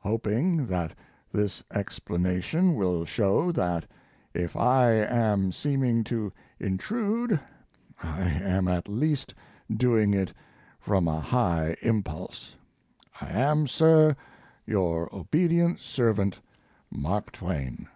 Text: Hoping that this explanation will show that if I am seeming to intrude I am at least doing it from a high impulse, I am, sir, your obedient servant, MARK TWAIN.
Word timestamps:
Hoping 0.00 0.68
that 0.68 0.94
this 1.30 1.62
explanation 1.70 2.74
will 2.74 3.04
show 3.04 3.52
that 3.52 3.84
if 4.32 4.56
I 4.56 4.92
am 4.92 5.52
seeming 5.52 6.04
to 6.04 6.32
intrude 6.58 7.38
I 8.02 8.22
am 8.30 8.66
at 8.66 8.88
least 8.88 9.34
doing 9.70 10.14
it 10.14 10.32
from 10.80 11.06
a 11.06 11.20
high 11.20 11.76
impulse, 11.82 12.56
I 13.20 13.28
am, 13.28 13.66
sir, 13.66 14.16
your 14.66 15.14
obedient 15.14 15.80
servant, 15.80 16.40
MARK 16.90 17.30
TWAIN. 17.32 17.88